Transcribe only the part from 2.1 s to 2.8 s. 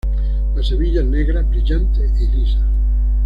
y lisas.